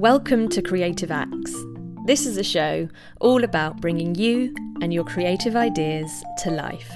Welcome 0.00 0.48
to 0.48 0.62
Creative 0.62 1.10
Acts. 1.10 1.54
This 2.06 2.24
is 2.24 2.38
a 2.38 2.42
show 2.42 2.88
all 3.20 3.44
about 3.44 3.82
bringing 3.82 4.14
you 4.14 4.54
and 4.80 4.94
your 4.94 5.04
creative 5.04 5.56
ideas 5.56 6.24
to 6.38 6.50
life. 6.50 6.90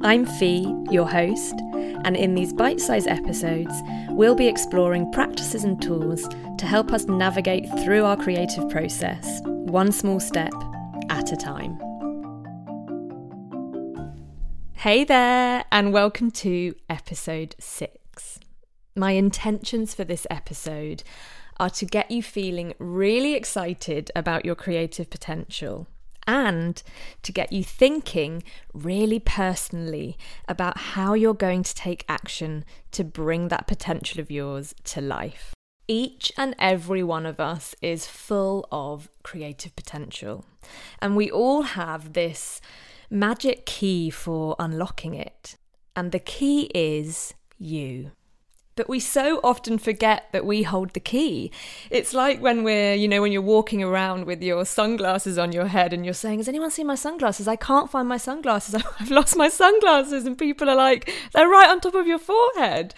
I'm 0.00 0.24
Fee, 0.24 0.74
your 0.90 1.06
host, 1.06 1.54
and 1.74 2.16
in 2.16 2.34
these 2.34 2.54
bite 2.54 2.80
sized 2.80 3.06
episodes, 3.06 3.74
we'll 4.08 4.34
be 4.34 4.48
exploring 4.48 5.12
practices 5.12 5.62
and 5.62 5.80
tools 5.82 6.26
to 6.56 6.64
help 6.64 6.90
us 6.90 7.04
navigate 7.04 7.66
through 7.84 8.06
our 8.06 8.16
creative 8.16 8.66
process, 8.70 9.42
one 9.44 9.92
small 9.92 10.20
step 10.20 10.54
at 11.10 11.32
a 11.32 11.36
time. 11.36 11.78
Hey 14.72 15.04
there, 15.04 15.66
and 15.70 15.92
welcome 15.92 16.30
to 16.30 16.74
episode 16.88 17.54
six. 17.60 18.40
My 18.96 19.10
intentions 19.10 19.92
for 19.94 20.04
this 20.04 20.26
episode 20.30 21.02
are 21.58 21.70
to 21.70 21.86
get 21.86 22.10
you 22.10 22.22
feeling 22.22 22.74
really 22.78 23.34
excited 23.34 24.10
about 24.14 24.44
your 24.44 24.54
creative 24.54 25.10
potential 25.10 25.86
and 26.26 26.82
to 27.22 27.32
get 27.32 27.52
you 27.52 27.62
thinking 27.62 28.42
really 28.72 29.18
personally 29.18 30.16
about 30.48 30.78
how 30.78 31.14
you're 31.14 31.34
going 31.34 31.62
to 31.62 31.74
take 31.74 32.04
action 32.08 32.64
to 32.90 33.04
bring 33.04 33.48
that 33.48 33.66
potential 33.66 34.20
of 34.20 34.30
yours 34.30 34.74
to 34.84 35.00
life. 35.00 35.52
Each 35.86 36.32
and 36.38 36.54
every 36.58 37.02
one 37.02 37.26
of 37.26 37.40
us 37.40 37.74
is 37.82 38.06
full 38.06 38.66
of 38.72 39.10
creative 39.22 39.76
potential, 39.76 40.46
and 41.00 41.14
we 41.14 41.30
all 41.30 41.62
have 41.62 42.14
this 42.14 42.62
magic 43.10 43.66
key 43.66 44.08
for 44.08 44.56
unlocking 44.58 45.14
it. 45.14 45.56
And 45.94 46.10
the 46.10 46.18
key 46.18 46.70
is 46.74 47.34
you. 47.58 48.12
But 48.76 48.88
we 48.88 48.98
so 48.98 49.40
often 49.44 49.78
forget 49.78 50.28
that 50.32 50.44
we 50.44 50.64
hold 50.64 50.94
the 50.94 51.00
key. 51.00 51.52
It's 51.90 52.12
like 52.12 52.40
when 52.40 52.64
we're, 52.64 52.94
you 52.94 53.06
know, 53.06 53.22
when 53.22 53.30
you're 53.30 53.42
walking 53.42 53.82
around 53.82 54.26
with 54.26 54.42
your 54.42 54.64
sunglasses 54.64 55.38
on 55.38 55.52
your 55.52 55.66
head 55.66 55.92
and 55.92 56.04
you're 56.04 56.14
saying, 56.14 56.40
Has 56.40 56.48
anyone 56.48 56.70
seen 56.70 56.86
my 56.86 56.96
sunglasses? 56.96 57.46
I 57.46 57.56
can't 57.56 57.90
find 57.90 58.08
my 58.08 58.16
sunglasses. 58.16 58.74
I've 59.00 59.10
lost 59.10 59.36
my 59.36 59.48
sunglasses. 59.48 60.26
And 60.26 60.36
people 60.36 60.68
are 60.68 60.74
like, 60.74 61.12
They're 61.32 61.48
right 61.48 61.68
on 61.68 61.80
top 61.80 61.94
of 61.94 62.06
your 62.06 62.18
forehead. 62.18 62.94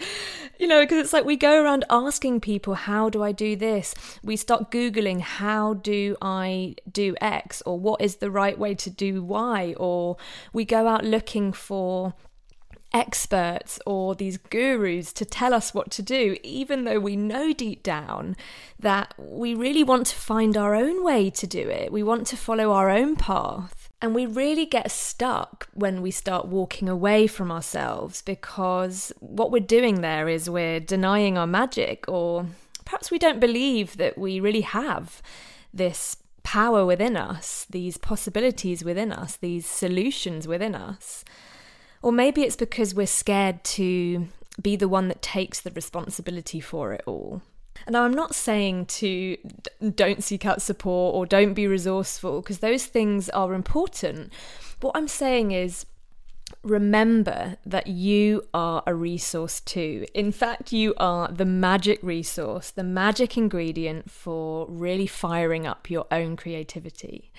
You 0.59 0.67
know, 0.67 0.81
because 0.81 0.97
it's 0.97 1.13
like 1.13 1.25
we 1.25 1.35
go 1.35 1.61
around 1.61 1.85
asking 1.91 2.41
people, 2.41 2.73
How 2.73 3.09
do 3.09 3.21
I 3.21 3.31
do 3.31 3.55
this? 3.55 3.93
We 4.23 4.35
start 4.35 4.71
Googling, 4.71 5.21
How 5.21 5.75
do 5.75 6.17
I 6.21 6.75
do 6.91 7.15
X? 7.21 7.61
Or 7.67 7.79
what 7.79 8.01
is 8.01 8.15
the 8.15 8.31
right 8.31 8.57
way 8.57 8.73
to 8.73 8.89
do 8.89 9.23
Y? 9.23 9.75
Or 9.77 10.17
we 10.53 10.65
go 10.65 10.87
out 10.87 11.05
looking 11.05 11.53
for 11.53 12.15
experts 12.93 13.79
or 13.85 14.15
these 14.15 14.37
gurus 14.37 15.11
to 15.13 15.25
tell 15.25 15.53
us 15.53 15.73
what 15.73 15.91
to 15.91 16.01
do, 16.01 16.37
even 16.43 16.83
though 16.83 16.99
we 16.99 17.15
know 17.15 17.53
deep 17.53 17.83
down 17.83 18.35
that 18.79 19.13
we 19.17 19.53
really 19.53 19.83
want 19.83 20.07
to 20.07 20.15
find 20.15 20.55
our 20.55 20.75
own 20.75 21.03
way 21.03 21.29
to 21.29 21.47
do 21.47 21.69
it. 21.69 21.91
We 21.91 22.03
want 22.03 22.27
to 22.27 22.37
follow 22.37 22.71
our 22.71 22.89
own 22.89 23.15
path. 23.15 23.89
And 23.99 24.13
we 24.13 24.27
really 24.27 24.67
get 24.67 24.91
stuck 24.91 25.67
when 25.73 26.03
we 26.03 26.11
start 26.11 26.47
walking 26.47 26.87
away 26.87 27.25
from 27.25 27.51
ourselves 27.51 28.21
because 28.21 29.11
what 29.19 29.51
we're 29.51 29.59
doing 29.59 30.01
there 30.01 30.29
is 30.29 30.49
we're 30.49 30.79
denying 30.79 31.35
our 31.35 31.47
magic, 31.47 32.05
or 32.07 32.45
perhaps 32.85 33.09
we 33.09 33.17
don't 33.17 33.39
believe 33.39 33.97
that 33.97 34.15
we 34.15 34.39
really 34.39 34.61
have 34.61 35.21
this 35.73 36.17
power 36.43 36.85
within 36.85 37.17
us, 37.17 37.65
these 37.71 37.97
possibilities 37.97 38.83
within 38.83 39.11
us, 39.11 39.35
these 39.35 39.65
solutions 39.65 40.47
within 40.47 40.75
us. 40.75 41.25
Or 42.07 42.13
maybe 42.13 42.43
it's 42.43 42.55
because 42.55 42.95
we're 42.95 43.05
scared 43.05 43.65
to 43.65 44.29
be 44.61 44.77
the 44.77 44.87
one 44.87 45.09
that 45.09 45.21
takes 45.21 45.59
the 45.59 45.71
responsibility 45.71 46.61
for 46.61 46.93
it 46.93 47.03
all. 47.05 47.41
And 47.85 47.97
I'm 47.97 48.13
not 48.13 48.33
saying 48.33 48.85
to 48.85 49.35
don't 49.93 50.23
seek 50.23 50.45
out 50.45 50.61
support 50.61 51.15
or 51.15 51.25
don't 51.25 51.53
be 51.53 51.67
resourceful, 51.67 52.39
because 52.39 52.59
those 52.59 52.85
things 52.85 53.27
are 53.31 53.53
important. 53.53 54.31
What 54.79 54.95
I'm 54.95 55.09
saying 55.09 55.51
is, 55.51 55.85
remember 56.63 57.57
that 57.65 57.87
you 57.87 58.41
are 58.53 58.83
a 58.87 58.95
resource 58.95 59.59
too. 59.59 60.05
In 60.13 60.31
fact, 60.31 60.71
you 60.71 60.93
are 60.95 61.27
the 61.27 61.43
magic 61.43 61.99
resource, 62.01 62.71
the 62.71 62.85
magic 62.85 63.35
ingredient 63.35 64.09
for 64.09 64.65
really 64.69 65.07
firing 65.07 65.67
up 65.67 65.89
your 65.89 66.05
own 66.09 66.37
creativity. 66.37 67.33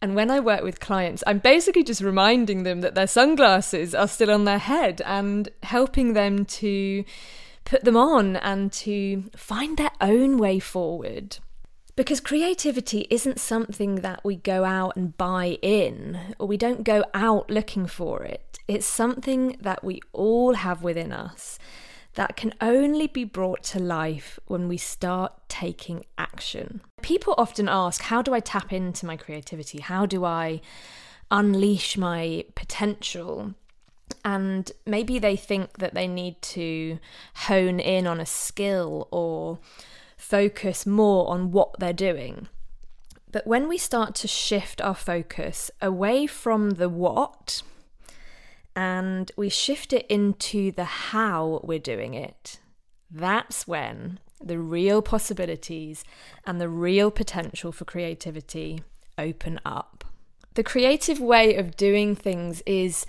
And 0.00 0.14
when 0.14 0.30
I 0.30 0.38
work 0.40 0.62
with 0.62 0.78
clients, 0.80 1.24
I'm 1.26 1.38
basically 1.38 1.82
just 1.82 2.00
reminding 2.00 2.62
them 2.62 2.82
that 2.82 2.94
their 2.94 3.06
sunglasses 3.06 3.94
are 3.94 4.06
still 4.06 4.30
on 4.30 4.44
their 4.44 4.58
head 4.58 5.02
and 5.04 5.48
helping 5.64 6.12
them 6.12 6.44
to 6.44 7.04
put 7.64 7.84
them 7.84 7.96
on 7.96 8.36
and 8.36 8.72
to 8.72 9.24
find 9.36 9.76
their 9.76 9.90
own 10.00 10.38
way 10.38 10.60
forward. 10.60 11.38
Because 11.96 12.20
creativity 12.20 13.08
isn't 13.10 13.40
something 13.40 13.96
that 13.96 14.24
we 14.24 14.36
go 14.36 14.64
out 14.64 14.94
and 14.94 15.16
buy 15.16 15.58
in, 15.62 16.34
or 16.38 16.46
we 16.46 16.56
don't 16.56 16.84
go 16.84 17.04
out 17.12 17.50
looking 17.50 17.86
for 17.86 18.22
it. 18.22 18.60
It's 18.68 18.86
something 18.86 19.56
that 19.60 19.82
we 19.82 20.00
all 20.12 20.54
have 20.54 20.82
within 20.84 21.10
us 21.12 21.58
that 22.18 22.34
can 22.34 22.52
only 22.60 23.06
be 23.06 23.22
brought 23.22 23.62
to 23.62 23.78
life 23.78 24.40
when 24.48 24.66
we 24.66 24.76
start 24.76 25.32
taking 25.48 26.04
action. 26.18 26.80
People 27.00 27.32
often 27.38 27.68
ask, 27.68 28.02
How 28.02 28.22
do 28.22 28.34
I 28.34 28.40
tap 28.40 28.72
into 28.72 29.06
my 29.06 29.16
creativity? 29.16 29.80
How 29.80 30.04
do 30.04 30.24
I 30.24 30.60
unleash 31.30 31.96
my 31.96 32.44
potential? 32.56 33.54
And 34.24 34.72
maybe 34.84 35.20
they 35.20 35.36
think 35.36 35.78
that 35.78 35.94
they 35.94 36.08
need 36.08 36.42
to 36.42 36.98
hone 37.46 37.78
in 37.78 38.04
on 38.08 38.18
a 38.18 38.26
skill 38.26 39.06
or 39.12 39.60
focus 40.16 40.84
more 40.84 41.30
on 41.30 41.52
what 41.52 41.78
they're 41.78 41.92
doing. 41.92 42.48
But 43.30 43.46
when 43.46 43.68
we 43.68 43.78
start 43.78 44.16
to 44.16 44.26
shift 44.26 44.80
our 44.80 44.96
focus 44.96 45.70
away 45.80 46.26
from 46.26 46.70
the 46.70 46.88
what 46.88 47.62
and 48.78 49.32
we 49.36 49.48
shift 49.48 49.92
it 49.92 50.06
into 50.06 50.70
the 50.70 50.84
how 50.84 51.60
we're 51.64 51.80
doing 51.80 52.14
it, 52.14 52.60
that's 53.10 53.66
when 53.66 54.20
the 54.40 54.60
real 54.60 55.02
possibilities 55.02 56.04
and 56.46 56.60
the 56.60 56.68
real 56.68 57.10
potential 57.10 57.72
for 57.72 57.84
creativity 57.84 58.84
open 59.18 59.58
up. 59.66 60.04
The 60.54 60.62
creative 60.62 61.18
way 61.18 61.56
of 61.56 61.76
doing 61.76 62.14
things 62.14 62.62
is 62.66 63.04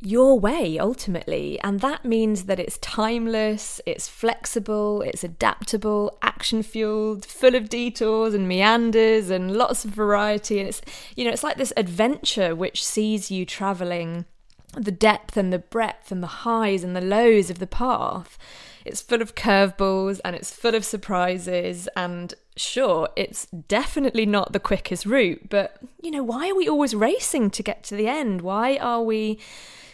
your 0.00 0.40
way 0.40 0.78
ultimately, 0.78 1.60
and 1.60 1.80
that 1.80 2.06
means 2.06 2.44
that 2.44 2.58
it's 2.58 2.78
timeless, 2.78 3.78
it's 3.84 4.08
flexible, 4.08 5.02
it's 5.02 5.22
adaptable, 5.22 6.16
action 6.22 6.62
fueled, 6.62 7.26
full 7.26 7.54
of 7.54 7.68
detours 7.68 8.32
and 8.32 8.48
meanders 8.48 9.28
and 9.28 9.54
lots 9.54 9.84
of 9.84 9.90
variety. 9.90 10.60
And 10.60 10.70
it's, 10.70 10.80
you 11.14 11.26
know, 11.26 11.30
it's 11.30 11.44
like 11.44 11.58
this 11.58 11.74
adventure 11.76 12.56
which 12.56 12.82
sees 12.82 13.30
you 13.30 13.44
traveling 13.44 14.24
the 14.72 14.92
depth 14.92 15.36
and 15.36 15.52
the 15.52 15.58
breadth 15.58 16.10
and 16.10 16.22
the 16.22 16.28
highs 16.28 16.82
and 16.82 16.96
the 16.96 17.00
lows 17.00 17.50
of 17.50 17.58
the 17.58 17.66
path. 17.66 18.38
It's 18.84 19.00
full 19.00 19.22
of 19.22 19.34
curveballs 19.34 20.20
and 20.24 20.34
it's 20.34 20.54
full 20.54 20.74
of 20.74 20.84
surprises. 20.84 21.88
And 21.94 22.34
sure, 22.56 23.08
it's 23.16 23.46
definitely 23.46 24.26
not 24.26 24.52
the 24.52 24.60
quickest 24.60 25.06
route, 25.06 25.48
but 25.48 25.76
you 26.00 26.10
know, 26.10 26.22
why 26.22 26.50
are 26.50 26.54
we 26.54 26.68
always 26.68 26.94
racing 26.94 27.50
to 27.50 27.62
get 27.62 27.82
to 27.84 27.96
the 27.96 28.08
end? 28.08 28.42
Why 28.42 28.76
are 28.78 29.02
we 29.02 29.38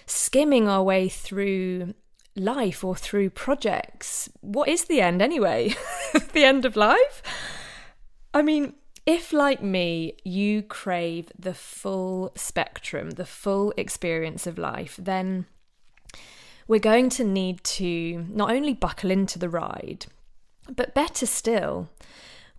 skimming 0.07 0.69
our 0.69 0.83
way 0.83 1.09
through 1.09 1.95
life 2.35 2.85
or 2.85 2.97
through 2.97 3.31
projects? 3.31 4.29
What 4.41 4.69
is 4.69 4.85
the 4.85 5.01
end 5.01 5.21
anyway? 5.21 5.75
the 6.33 6.45
end 6.45 6.65
of 6.65 6.77
life? 6.77 7.23
I 8.33 8.43
mean, 8.43 8.75
if, 9.09 9.33
like 9.33 9.63
me, 9.63 10.19
you 10.23 10.61
crave 10.61 11.33
the 11.39 11.55
full 11.55 12.31
spectrum, 12.35 13.13
the 13.13 13.25
full 13.25 13.73
experience 13.79 14.47
of 14.47 14.59
life, 14.59 14.97
then 15.01 15.47
we're 16.67 16.79
going 16.79 17.09
to 17.09 17.25
need 17.25 17.65
to 17.65 18.27
not 18.29 18.51
only 18.51 18.75
buckle 18.75 19.11
into 19.11 19.39
the 19.39 19.49
ride, 19.49 20.05
but 20.69 20.95
better 20.95 21.25
still, 21.25 21.89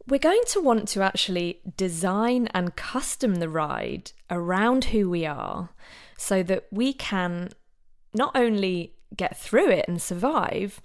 we're 0.08 0.18
going 0.18 0.42
to 0.48 0.60
want 0.60 0.88
to 0.88 1.04
actually 1.04 1.60
design 1.78 2.48
and 2.48 2.76
custom 2.76 3.36
the 3.36 3.48
ride 3.48 4.12
around 4.32 4.86
who 4.86 5.08
we 5.08 5.28
are 5.28 5.70
so 6.18 6.42
that 6.42 6.66
we 6.72 6.94
can 6.94 7.50
not 8.12 8.32
only 8.34 8.96
get 9.16 9.38
through 9.38 9.70
it 9.70 9.86
and 9.88 10.02
survive, 10.02 10.82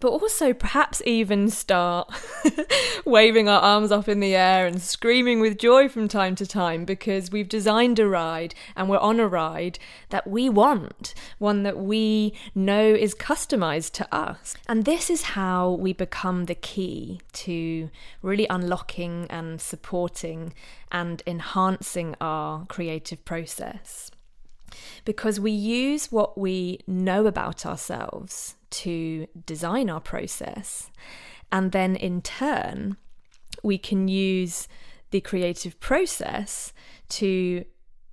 but 0.00 0.08
also 0.08 0.52
perhaps 0.52 1.02
even 1.06 1.48
start 1.48 2.12
waving 3.04 3.48
our 3.48 3.60
arms 3.60 3.92
up 3.92 4.08
in 4.08 4.20
the 4.20 4.34
air 4.34 4.66
and 4.66 4.82
screaming 4.82 5.40
with 5.40 5.58
joy 5.58 5.88
from 5.88 6.08
time 6.08 6.34
to 6.34 6.46
time 6.46 6.84
because 6.84 7.30
we've 7.30 7.48
designed 7.48 7.98
a 7.98 8.06
ride 8.06 8.54
and 8.76 8.88
we're 8.88 8.98
on 8.98 9.20
a 9.20 9.28
ride 9.28 9.78
that 10.10 10.26
we 10.26 10.48
want, 10.48 11.14
one 11.38 11.62
that 11.62 11.78
we 11.78 12.34
know 12.54 12.82
is 12.82 13.14
customized 13.14 13.92
to 13.92 14.14
us. 14.14 14.54
And 14.66 14.84
this 14.84 15.10
is 15.10 15.22
how 15.22 15.72
we 15.72 15.92
become 15.92 16.46
the 16.46 16.54
key 16.54 17.20
to 17.34 17.90
really 18.22 18.46
unlocking 18.48 19.26
and 19.30 19.60
supporting 19.60 20.52
and 20.90 21.22
enhancing 21.26 22.14
our 22.20 22.66
creative 22.66 23.24
process 23.24 24.10
because 25.04 25.38
we 25.38 25.50
use 25.50 26.10
what 26.10 26.38
we 26.38 26.80
know 26.86 27.26
about 27.26 27.66
ourselves 27.66 28.56
to 28.70 29.26
design 29.46 29.90
our 29.90 30.00
process. 30.00 30.90
And 31.50 31.72
then 31.72 31.96
in 31.96 32.22
turn, 32.22 32.96
we 33.62 33.78
can 33.78 34.08
use 34.08 34.68
the 35.10 35.20
creative 35.20 35.78
process 35.78 36.72
to 37.10 37.64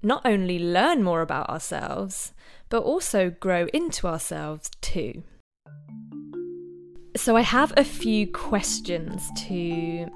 not 0.04 0.22
only 0.26 0.60
learn 0.60 1.04
more 1.04 1.22
about 1.22 1.50
ourselves, 1.50 2.34
but 2.70 2.84
also 2.84 3.30
grow 3.30 3.68
into 3.74 4.08
ourselves 4.08 4.70
too. 4.82 5.24
So, 7.16 7.36
I 7.36 7.42
have 7.42 7.74
a 7.76 7.84
few 7.84 8.32
questions 8.32 9.30
to 9.48 10.08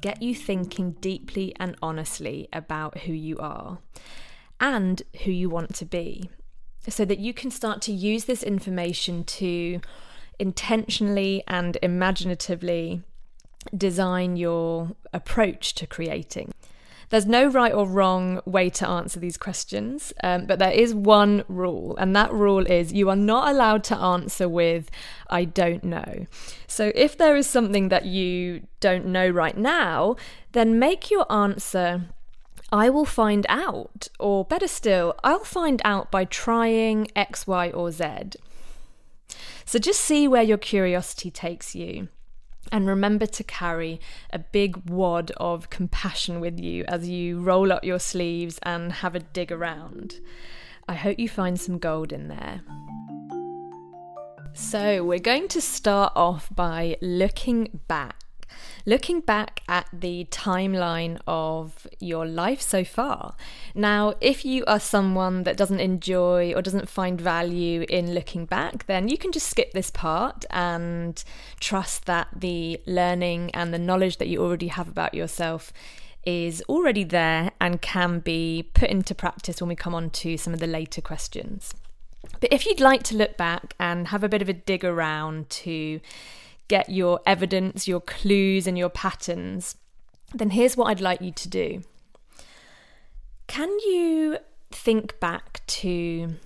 get 0.00 0.22
you 0.22 0.34
thinking 0.34 0.92
deeply 1.00 1.54
and 1.58 1.76
honestly 1.82 2.48
about 2.52 2.98
who 2.98 3.12
you 3.12 3.36
are 3.38 3.78
and 4.60 5.02
who 5.24 5.30
you 5.30 5.48
want 5.50 5.74
to 5.74 5.84
be 5.84 6.30
so 6.88 7.04
that 7.04 7.18
you 7.18 7.34
can 7.34 7.50
start 7.50 7.82
to 7.82 7.92
use 7.92 8.24
this 8.24 8.42
information 8.42 9.24
to 9.24 9.80
intentionally 10.38 11.42
and 11.46 11.76
imaginatively 11.82 13.02
design 13.76 14.36
your 14.36 14.92
approach 15.12 15.74
to 15.74 15.86
creating. 15.86 16.52
There's 17.10 17.26
no 17.26 17.48
right 17.48 17.74
or 17.74 17.86
wrong 17.86 18.40
way 18.46 18.70
to 18.70 18.88
answer 18.88 19.18
these 19.18 19.36
questions, 19.36 20.12
um, 20.22 20.46
but 20.46 20.60
there 20.60 20.70
is 20.70 20.94
one 20.94 21.42
rule, 21.48 21.96
and 21.96 22.14
that 22.14 22.32
rule 22.32 22.64
is 22.64 22.92
you 22.92 23.10
are 23.10 23.16
not 23.16 23.48
allowed 23.48 23.82
to 23.84 23.96
answer 23.96 24.48
with, 24.48 24.90
I 25.28 25.44
don't 25.44 25.82
know. 25.82 26.26
So 26.68 26.92
if 26.94 27.18
there 27.18 27.36
is 27.36 27.48
something 27.48 27.88
that 27.88 28.06
you 28.06 28.62
don't 28.78 29.06
know 29.06 29.28
right 29.28 29.56
now, 29.56 30.14
then 30.52 30.78
make 30.78 31.10
your 31.10 31.30
answer 31.30 32.02
I 32.72 32.88
will 32.88 33.04
find 33.04 33.46
out, 33.48 34.08
or 34.20 34.44
better 34.44 34.68
still, 34.68 35.14
I'll 35.24 35.44
find 35.44 35.82
out 35.84 36.10
by 36.10 36.24
trying 36.24 37.08
X, 37.16 37.46
Y, 37.46 37.70
or 37.70 37.90
Z. 37.90 38.06
So 39.64 39.78
just 39.78 40.00
see 40.00 40.28
where 40.28 40.42
your 40.42 40.58
curiosity 40.58 41.30
takes 41.30 41.74
you. 41.74 42.08
And 42.70 42.86
remember 42.86 43.26
to 43.26 43.42
carry 43.42 44.00
a 44.32 44.38
big 44.38 44.88
wad 44.88 45.32
of 45.38 45.70
compassion 45.70 46.38
with 46.38 46.60
you 46.60 46.84
as 46.86 47.08
you 47.08 47.40
roll 47.40 47.72
up 47.72 47.82
your 47.82 47.98
sleeves 47.98 48.60
and 48.62 48.92
have 48.92 49.16
a 49.16 49.20
dig 49.20 49.50
around. 49.50 50.20
I 50.88 50.94
hope 50.94 51.18
you 51.18 51.28
find 51.28 51.60
some 51.60 51.78
gold 51.78 52.12
in 52.12 52.28
there. 52.28 52.60
So, 54.52 55.04
we're 55.04 55.20
going 55.20 55.48
to 55.48 55.60
start 55.60 56.12
off 56.16 56.48
by 56.54 56.96
looking 57.00 57.80
back 57.86 58.16
looking 58.86 59.20
back 59.20 59.62
at 59.68 59.86
the 59.92 60.26
timeline 60.30 61.20
of 61.26 61.86
your 61.98 62.26
life 62.26 62.60
so 62.60 62.84
far. 62.84 63.34
Now, 63.74 64.14
if 64.20 64.44
you 64.44 64.64
are 64.66 64.80
someone 64.80 65.44
that 65.44 65.56
doesn't 65.56 65.80
enjoy 65.80 66.52
or 66.54 66.62
doesn't 66.62 66.88
find 66.88 67.20
value 67.20 67.84
in 67.88 68.14
looking 68.14 68.46
back, 68.46 68.86
then 68.86 69.08
you 69.08 69.18
can 69.18 69.32
just 69.32 69.48
skip 69.48 69.72
this 69.72 69.90
part 69.90 70.44
and 70.50 71.22
trust 71.60 72.06
that 72.06 72.28
the 72.34 72.80
learning 72.86 73.50
and 73.54 73.72
the 73.72 73.78
knowledge 73.78 74.18
that 74.18 74.28
you 74.28 74.42
already 74.42 74.68
have 74.68 74.88
about 74.88 75.14
yourself 75.14 75.72
is 76.24 76.62
already 76.68 77.04
there 77.04 77.50
and 77.60 77.80
can 77.80 78.18
be 78.18 78.68
put 78.74 78.90
into 78.90 79.14
practice 79.14 79.60
when 79.60 79.68
we 79.68 79.76
come 79.76 79.94
on 79.94 80.10
to 80.10 80.36
some 80.36 80.52
of 80.52 80.60
the 80.60 80.66
later 80.66 81.00
questions. 81.00 81.72
But 82.40 82.52
if 82.52 82.66
you'd 82.66 82.80
like 82.80 83.02
to 83.04 83.16
look 83.16 83.36
back 83.36 83.74
and 83.78 84.08
have 84.08 84.22
a 84.22 84.28
bit 84.28 84.42
of 84.42 84.48
a 84.48 84.52
dig 84.52 84.84
around 84.84 85.48
to 85.50 86.00
get 86.70 86.88
your 86.88 87.18
evidence, 87.26 87.88
your 87.88 88.00
clues, 88.00 88.68
and 88.68 88.78
your 88.78 88.88
patterns, 88.88 89.74
then 90.32 90.50
here's 90.50 90.76
what 90.76 90.86
I'd 90.86 91.00
like 91.00 91.20
you 91.20 91.32
to 91.32 91.48
do. 91.48 91.82
Can 93.48 93.68
you 93.80 94.38
think 94.70 95.18
back 95.18 95.66
to 95.66 96.36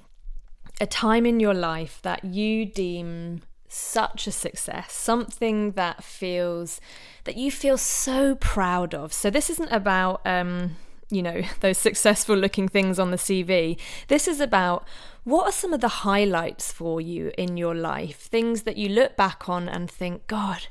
a 0.81 0.87
time 0.87 1.27
in 1.27 1.41
your 1.41 1.53
life 1.53 2.01
that 2.03 2.25
you 2.25 2.65
deem 2.65 3.43
such 3.69 4.27
a 4.27 4.33
success, 4.33 4.95
something 4.95 5.73
that 5.73 6.03
feels 6.03 6.81
that 7.25 7.37
you 7.37 7.51
feel 7.51 7.77
so 7.77 8.35
proud 8.37 8.95
of? 8.95 9.13
So, 9.13 9.29
this 9.29 9.51
isn't 9.51 9.71
about, 9.71 10.23
um, 10.25 10.77
you 11.11 11.23
know, 11.23 11.43
those 11.61 11.79
successful 11.79 12.37
looking 12.37 12.69
things 12.69 12.99
on 12.99 13.11
the 13.11 13.17
CV. 13.17 13.79
This 14.09 14.29
is 14.29 14.41
about 14.41 14.87
what 15.25 15.47
are 15.47 15.53
some 15.53 15.73
of 15.73 15.81
the 15.81 15.89
highlights 15.89 16.73
for 16.73 17.01
you 17.01 17.33
in 17.39 17.57
your 17.57 17.75
life? 17.75 18.19
Things 18.19 18.63
that 18.63 18.77
you 18.77 18.89
look 18.89 19.17
back 19.17 19.49
on 19.49 19.69
and 19.69 19.91
think, 19.91 20.27
God, 20.27 20.67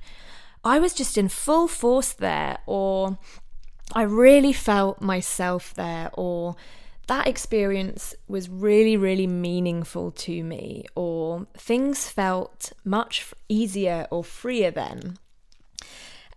I 0.63 0.79
was 0.79 0.93
just 0.93 1.17
in 1.17 1.27
full 1.27 1.67
force 1.67 2.13
there, 2.13 2.59
or 2.65 3.17
I 3.93 4.03
really 4.03 4.53
felt 4.53 5.01
myself 5.01 5.73
there, 5.73 6.09
or 6.13 6.55
that 7.07 7.27
experience 7.27 8.15
was 8.27 8.49
really, 8.49 8.95
really 8.95 9.27
meaningful 9.27 10.11
to 10.11 10.43
me, 10.43 10.85
or 10.95 11.47
things 11.57 12.07
felt 12.07 12.71
much 12.85 13.33
easier 13.49 14.07
or 14.09 14.23
freer 14.23 14.71
then. 14.71 15.17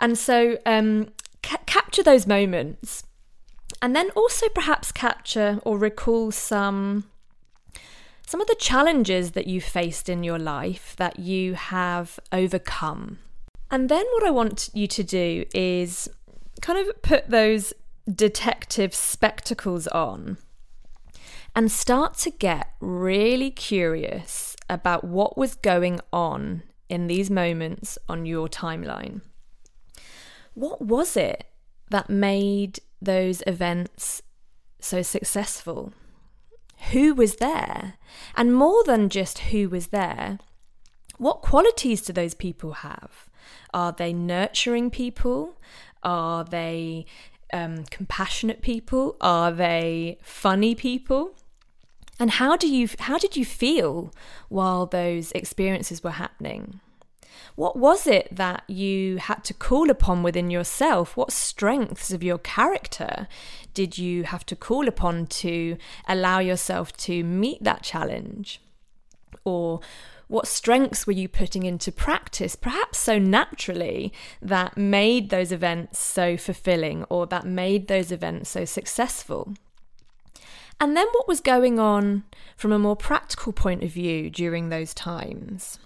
And 0.00 0.18
so, 0.18 0.58
um, 0.66 1.08
ca- 1.42 1.62
capture 1.66 2.02
those 2.02 2.26
moments, 2.26 3.04
and 3.80 3.94
then 3.94 4.10
also 4.10 4.48
perhaps 4.48 4.92
capture 4.92 5.60
or 5.64 5.78
recall 5.78 6.30
some 6.30 7.04
some 8.26 8.40
of 8.40 8.48
the 8.48 8.56
challenges 8.58 9.32
that 9.32 9.46
you 9.46 9.60
faced 9.60 10.08
in 10.08 10.24
your 10.24 10.38
life 10.38 10.96
that 10.96 11.20
you 11.20 11.54
have 11.54 12.18
overcome. 12.32 13.18
And 13.70 13.88
then 13.88 14.04
what 14.14 14.24
I 14.24 14.30
want 14.30 14.68
you 14.74 14.88
to 14.88 15.04
do 15.04 15.44
is 15.54 16.08
kind 16.60 16.76
of 16.76 17.02
put 17.02 17.30
those 17.30 17.72
detective 18.12 18.94
spectacles 18.94 19.86
on 19.88 20.38
and 21.54 21.70
start 21.70 22.14
to 22.14 22.30
get 22.30 22.72
really 22.80 23.50
curious 23.50 24.56
about 24.68 25.04
what 25.04 25.38
was 25.38 25.54
going 25.54 26.00
on 26.12 26.62
in 26.88 27.06
these 27.06 27.30
moments 27.30 27.96
on 28.08 28.26
your 28.26 28.48
timeline. 28.48 29.20
What 30.54 30.82
was 30.82 31.16
it 31.16 31.44
that 31.90 32.10
made 32.10 32.80
those 33.00 33.42
events 33.46 34.22
so 34.80 35.02
successful? 35.02 35.92
who 36.92 37.14
was 37.14 37.36
there. 37.36 37.94
And 38.36 38.54
more 38.54 38.84
than 38.84 39.08
just 39.08 39.38
who 39.38 39.68
was 39.68 39.88
there, 39.88 40.38
what 41.18 41.42
qualities 41.42 42.02
do 42.02 42.12
those 42.12 42.34
people 42.34 42.72
have? 42.72 43.28
Are 43.72 43.92
they 43.92 44.12
nurturing 44.12 44.90
people? 44.90 45.58
Are 46.02 46.44
they 46.44 47.06
um, 47.52 47.84
compassionate 47.84 48.62
people? 48.62 49.16
Are 49.20 49.52
they 49.52 50.18
funny 50.22 50.74
people? 50.74 51.34
And 52.18 52.30
how 52.32 52.56
do 52.56 52.68
you 52.68 52.88
how 52.98 53.18
did 53.18 53.36
you 53.36 53.44
feel 53.44 54.10
while 54.48 54.86
those 54.86 55.32
experiences 55.32 56.02
were 56.02 56.12
happening? 56.12 56.80
What 57.54 57.76
was 57.76 58.06
it 58.06 58.28
that 58.30 58.64
you 58.68 59.18
had 59.18 59.44
to 59.44 59.54
call 59.54 59.90
upon 59.90 60.22
within 60.22 60.50
yourself? 60.50 61.16
What 61.16 61.32
strengths 61.32 62.12
of 62.12 62.22
your 62.22 62.38
character 62.38 63.28
did 63.74 63.98
you 63.98 64.24
have 64.24 64.44
to 64.46 64.56
call 64.56 64.88
upon 64.88 65.26
to 65.26 65.76
allow 66.08 66.38
yourself 66.38 66.96
to 66.98 67.22
meet 67.24 67.62
that 67.64 67.82
challenge? 67.82 68.60
Or 69.44 69.80
what 70.28 70.48
strengths 70.48 71.06
were 71.06 71.12
you 71.12 71.28
putting 71.28 71.64
into 71.64 71.92
practice, 71.92 72.56
perhaps 72.56 72.98
so 72.98 73.18
naturally, 73.18 74.12
that 74.42 74.76
made 74.76 75.30
those 75.30 75.52
events 75.52 76.00
so 76.00 76.36
fulfilling 76.36 77.04
or 77.04 77.26
that 77.26 77.46
made 77.46 77.86
those 77.86 78.10
events 78.10 78.50
so 78.50 78.64
successful? 78.64 79.54
And 80.80 80.96
then 80.96 81.06
what 81.12 81.28
was 81.28 81.40
going 81.40 81.78
on 81.78 82.24
from 82.56 82.72
a 82.72 82.78
more 82.78 82.96
practical 82.96 83.52
point 83.52 83.82
of 83.82 83.90
view 83.90 84.28
during 84.28 84.68
those 84.68 84.92
times? 84.92 85.78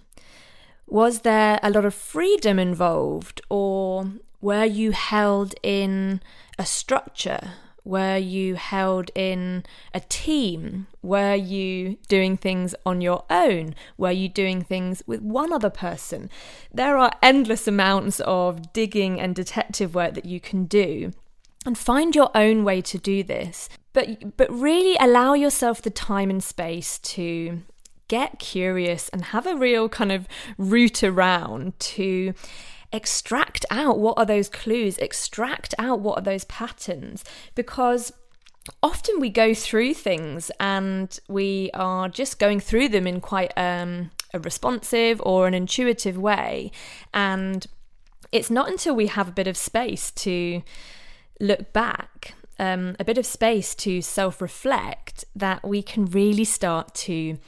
Was 0.90 1.20
there 1.20 1.60
a 1.62 1.70
lot 1.70 1.84
of 1.84 1.94
freedom 1.94 2.58
involved, 2.58 3.40
or 3.48 4.10
were 4.40 4.64
you 4.64 4.90
held 4.90 5.54
in 5.62 6.20
a 6.58 6.66
structure? 6.66 7.52
Were 7.84 8.16
you 8.16 8.56
held 8.56 9.12
in 9.14 9.64
a 9.94 10.00
team? 10.00 10.88
Were 11.00 11.36
you 11.36 11.96
doing 12.08 12.36
things 12.36 12.74
on 12.84 13.00
your 13.00 13.24
own? 13.30 13.76
Were 13.98 14.10
you 14.10 14.28
doing 14.28 14.62
things 14.62 15.04
with 15.06 15.22
one 15.22 15.52
other 15.52 15.70
person? 15.70 16.28
There 16.74 16.98
are 16.98 17.12
endless 17.22 17.68
amounts 17.68 18.18
of 18.20 18.72
digging 18.72 19.20
and 19.20 19.32
detective 19.32 19.94
work 19.94 20.14
that 20.14 20.26
you 20.26 20.40
can 20.40 20.64
do. 20.64 21.12
And 21.64 21.78
find 21.78 22.16
your 22.16 22.30
own 22.34 22.64
way 22.64 22.80
to 22.82 22.98
do 22.98 23.22
this. 23.22 23.68
But, 23.92 24.36
but 24.36 24.52
really 24.52 24.96
allow 24.98 25.34
yourself 25.34 25.82
the 25.82 25.90
time 25.90 26.30
and 26.30 26.42
space 26.42 26.98
to 26.98 27.62
get 28.10 28.40
curious 28.40 29.08
and 29.10 29.26
have 29.26 29.46
a 29.46 29.56
real 29.56 29.88
kind 29.88 30.10
of 30.10 30.26
root 30.58 31.04
around 31.04 31.78
to 31.78 32.34
extract 32.92 33.64
out 33.70 34.00
what 34.00 34.18
are 34.18 34.26
those 34.26 34.48
clues, 34.48 34.98
extract 34.98 35.74
out 35.78 36.00
what 36.00 36.18
are 36.18 36.22
those 36.22 36.44
patterns, 36.46 37.24
because 37.54 38.12
often 38.82 39.20
we 39.20 39.30
go 39.30 39.54
through 39.54 39.94
things 39.94 40.50
and 40.58 41.20
we 41.28 41.70
are 41.72 42.08
just 42.08 42.40
going 42.40 42.58
through 42.58 42.88
them 42.88 43.06
in 43.06 43.20
quite 43.20 43.52
um, 43.56 44.10
a 44.34 44.40
responsive 44.40 45.22
or 45.24 45.46
an 45.46 45.54
intuitive 45.54 46.18
way. 46.18 46.72
And 47.14 47.64
it's 48.32 48.50
not 48.50 48.68
until 48.68 48.96
we 48.96 49.06
have 49.06 49.28
a 49.28 49.32
bit 49.32 49.46
of 49.46 49.56
space 49.56 50.10
to 50.10 50.62
look 51.38 51.72
back, 51.72 52.34
um, 52.58 52.96
a 52.98 53.04
bit 53.04 53.18
of 53.18 53.24
space 53.24 53.76
to 53.76 54.02
self 54.02 54.42
reflect, 54.42 55.24
that 55.36 55.62
we 55.62 55.80
can 55.80 56.06
really 56.06 56.44
start 56.44 56.92
to 57.06 57.38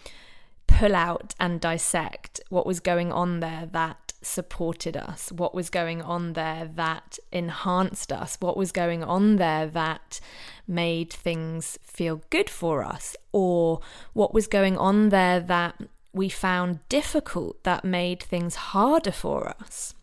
pull 0.83 0.97
out 0.97 1.33
and 1.39 1.61
dissect 1.61 2.41
what 2.49 2.67
was 2.67 2.81
going 2.81 3.13
on 3.13 3.39
there 3.39 3.69
that 3.71 4.13
supported 4.21 4.97
us, 4.97 5.31
what 5.31 5.55
was 5.55 5.71
going 5.71 6.03
on 6.03 6.33
there 6.33 6.69
that 6.75 7.21
enhanced 7.31 8.13
us, 8.13 8.37
what 8.41 8.57
was 8.57 8.73
going 8.73 9.05
on 9.05 9.37
there 9.37 9.65
that 9.69 10.19
made 10.67 11.13
things 11.13 11.79
feel 11.85 12.21
good 12.31 12.51
for 12.51 12.83
us, 12.83 13.17
or 13.31 13.79
what 14.13 14.35
was 14.35 14.49
going 14.49 14.77
on 14.77 15.11
there 15.11 15.39
that 15.39 15.77
we 16.13 16.29
found 16.29 16.81
difficult 16.89 17.63
that 17.63 17.85
made 17.85 18.21
things 18.21 18.57
harder 18.57 19.13
for 19.13 19.55
us. 19.61 19.95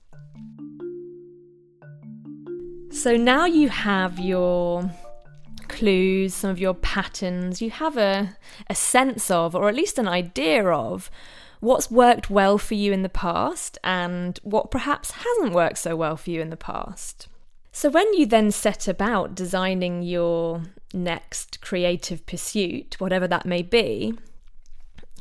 So 2.89 3.17
now 3.17 3.43
you 3.43 3.67
have 3.67 4.17
your 4.17 4.89
clues, 5.79 6.33
some 6.33 6.49
of 6.49 6.59
your 6.59 6.73
patterns, 6.73 7.61
you 7.61 7.69
have 7.69 7.95
a, 7.97 8.35
a 8.69 8.75
sense 8.75 9.31
of, 9.31 9.55
or 9.55 9.69
at 9.69 9.75
least 9.75 9.97
an 9.97 10.07
idea 10.07 10.67
of, 10.67 11.09
what's 11.61 11.89
worked 11.89 12.29
well 12.29 12.57
for 12.57 12.73
you 12.73 12.91
in 12.91 13.01
the 13.01 13.09
past 13.09 13.77
and 13.83 14.39
what 14.43 14.71
perhaps 14.71 15.11
hasn't 15.11 15.53
worked 15.53 15.77
so 15.77 15.95
well 15.95 16.17
for 16.17 16.29
you 16.31 16.41
in 16.41 16.49
the 16.49 16.57
past. 16.57 17.27
So, 17.71 17.89
when 17.89 18.13
you 18.13 18.25
then 18.25 18.51
set 18.51 18.87
about 18.87 19.35
designing 19.35 20.01
your 20.01 20.63
next 20.93 21.61
creative 21.61 22.25
pursuit, 22.25 22.95
whatever 22.99 23.27
that 23.27 23.45
may 23.45 23.61
be, 23.61 24.13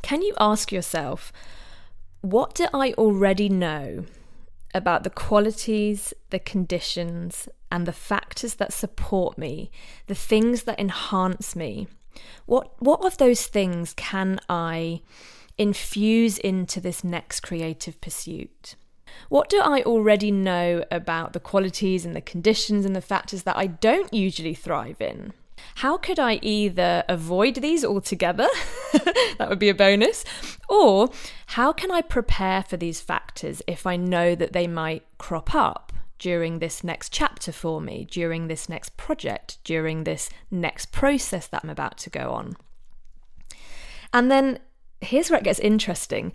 can 0.03 0.23
you 0.23 0.35
ask 0.41 0.73
yourself, 0.73 1.33
what 2.21 2.55
do 2.55 2.67
I 2.75 2.95
already 2.95 3.49
know 3.49 4.07
about 4.75 5.05
the 5.05 5.11
qualities, 5.11 6.13
the 6.31 6.39
conditions, 6.39 7.49
and 7.71 7.87
the 7.87 7.93
factors 7.93 8.55
that 8.55 8.73
support 8.73 9.39
me, 9.39 9.71
the 10.07 10.15
things 10.15 10.65
that 10.65 10.81
enhance 10.81 11.55
me? 11.57 11.89
What, 12.47 12.73
what 12.79 13.05
of 13.05 13.19
those 13.19 13.47
things 13.47 13.95
can 13.95 14.41
I 14.49 15.03
infuse 15.57 16.39
into 16.39 16.81
this 16.81 17.05
next 17.05 17.41
creative 17.41 18.01
pursuit? 18.01 18.77
What 19.29 19.49
do 19.49 19.61
I 19.61 19.83
already 19.83 20.31
know 20.31 20.85
about 20.91 21.33
the 21.33 21.41
qualities 21.41 22.05
and 22.05 22.15
the 22.15 22.21
conditions 22.21 22.85
and 22.85 22.95
the 22.95 23.01
factors 23.01 23.43
that 23.43 23.57
I 23.57 23.67
don't 23.67 24.13
usually 24.13 24.55
thrive 24.55 25.01
in? 25.01 25.33
How 25.77 25.97
could 25.97 26.19
I 26.19 26.39
either 26.43 27.05
avoid 27.09 27.57
these 27.57 27.85
altogether? 27.85 28.49
that 29.39 29.49
would 29.49 29.59
be 29.59 29.69
a 29.69 29.75
bonus. 29.75 30.25
Or 30.69 31.11
how 31.47 31.73
can 31.73 31.91
I 31.91 32.03
prepare 32.03 32.63
for 32.63 32.77
these 32.77 33.01
factors 33.01 33.63
if 33.67 33.87
I 33.87 33.97
know 33.97 34.35
that 34.35 34.53
they 34.53 34.67
might 34.67 35.05
crop 35.17 35.55
up 35.55 35.93
during 36.19 36.59
this 36.59 36.85
next 36.85 37.13
chapter 37.13 37.53
for 37.53 37.81
me, 37.81 38.07
during 38.11 38.49
this 38.49 38.69
next 38.69 38.97
project, 38.97 39.59
during 39.65 40.05
this 40.05 40.29
next 40.51 40.93
process 40.93 41.47
that 41.47 41.63
I'm 41.65 41.71
about 41.71 41.97
to 41.99 42.11
go 42.11 42.33
on? 42.33 42.57
And 44.13 44.31
then 44.31 44.59
here's 45.01 45.31
where 45.31 45.39
it 45.39 45.45
gets 45.45 45.59
interesting. 45.59 46.33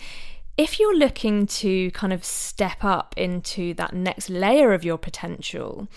If 0.57 0.79
you're 0.79 0.97
looking 0.97 1.47
to 1.47 1.91
kind 1.91 2.13
of 2.13 2.23
step 2.23 2.83
up 2.83 3.13
into 3.17 3.73
that 3.75 3.93
next 3.93 4.29
layer 4.29 4.73
of 4.73 4.83
your 4.83 4.97
potential, 4.97 5.87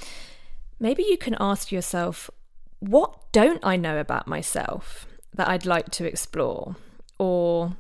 maybe 0.81 1.03
you 1.03 1.19
can 1.19 1.37
ask 1.39 1.71
yourself, 1.71 2.31
what 2.81 3.33
don't 3.33 3.65
I 3.65 3.77
know 3.77 3.99
about 3.99 4.27
myself 4.27 5.07
that 5.35 5.49
I'd 5.49 5.67
like 5.67 5.91
to 5.93 6.07
explore? 6.07 6.77
Or 7.19 7.77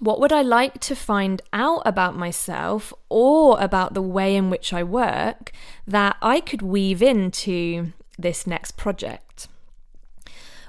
what 0.00 0.18
would 0.18 0.32
I 0.32 0.42
like 0.42 0.80
to 0.80 0.96
find 0.96 1.42
out 1.52 1.82
about 1.84 2.16
myself 2.16 2.92
or 3.08 3.60
about 3.60 3.94
the 3.94 4.02
way 4.02 4.34
in 4.34 4.48
which 4.48 4.72
I 4.72 4.82
work 4.82 5.52
that 5.86 6.16
I 6.22 6.40
could 6.40 6.62
weave 6.62 7.02
into 7.02 7.92
this 8.18 8.46
next 8.46 8.76
project? 8.78 9.46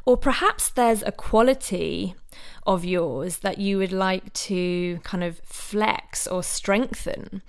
Or 0.05 0.17
perhaps 0.17 0.69
there's 0.69 1.01
a 1.03 1.11
quality 1.11 2.15
of 2.67 2.83
yours 2.83 3.37
that 3.37 3.57
you 3.57 3.77
would 3.77 3.93
like 3.93 4.33
to 4.33 4.99
kind 5.03 5.23
of 5.23 5.39
flex 5.45 6.27
or 6.27 6.43
strengthen. 6.43 7.41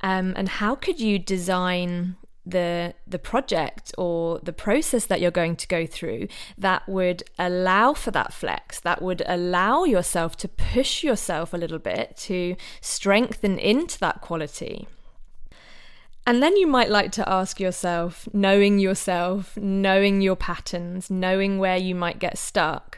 Um, 0.00 0.32
and 0.36 0.48
how 0.48 0.74
could 0.74 0.98
you 0.98 1.18
design 1.18 2.16
the 2.48 2.94
the 3.06 3.18
project 3.18 3.92
or 3.98 4.38
the 4.40 4.52
process 4.52 5.06
that 5.06 5.20
you're 5.20 5.30
going 5.30 5.56
to 5.56 5.68
go 5.68 5.86
through 5.86 6.28
that 6.56 6.88
would 6.88 7.22
allow 7.38 7.92
for 7.92 8.10
that 8.10 8.32
flex 8.32 8.80
that 8.80 9.02
would 9.02 9.22
allow 9.26 9.84
yourself 9.84 10.36
to 10.36 10.48
push 10.48 11.02
yourself 11.02 11.52
a 11.52 11.56
little 11.56 11.78
bit 11.78 12.16
to 12.16 12.56
strengthen 12.80 13.58
into 13.58 13.98
that 13.98 14.20
quality. 14.20 14.88
And 16.26 16.42
then 16.42 16.58
you 16.58 16.66
might 16.66 16.90
like 16.90 17.10
to 17.12 17.26
ask 17.26 17.58
yourself, 17.58 18.28
knowing 18.34 18.78
yourself, 18.78 19.56
knowing 19.56 20.20
your 20.20 20.36
patterns, 20.36 21.08
knowing 21.08 21.58
where 21.58 21.78
you 21.78 21.94
might 21.94 22.18
get 22.18 22.36
stuck, 22.36 22.97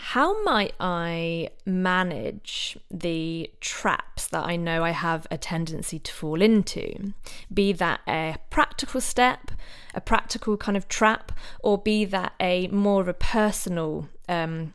how 0.00 0.42
might 0.42 0.74
I 0.80 1.50
manage 1.66 2.78
the 2.90 3.50
traps 3.60 4.28
that 4.28 4.44
I 4.44 4.56
know 4.56 4.82
I 4.82 4.92
have 4.92 5.26
a 5.30 5.36
tendency 5.36 5.98
to 5.98 6.12
fall 6.12 6.40
into? 6.40 7.12
Be 7.52 7.72
that 7.74 8.00
a 8.08 8.36
practical 8.48 9.02
step, 9.02 9.50
a 9.94 10.00
practical 10.00 10.56
kind 10.56 10.76
of 10.76 10.88
trap, 10.88 11.32
or 11.62 11.76
be 11.76 12.06
that 12.06 12.32
a 12.40 12.68
more 12.68 13.02
of 13.02 13.08
a 13.08 13.14
personal 13.14 14.08
um, 14.26 14.72